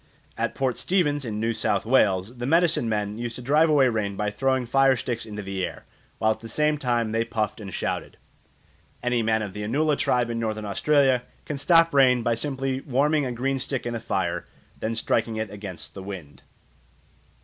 [0.35, 4.15] At Port Stevens in New South Wales the medicine men used to drive away rain
[4.15, 5.85] by throwing fire sticks into the air,
[6.17, 8.17] while at the same time they puffed and shouted.
[9.03, 13.27] Any man of the Anula tribe in Northern Australia can stop rain by simply warming
[13.27, 14.37] a green stick in the fire,
[14.73, 16.41] and then striking it against the wind.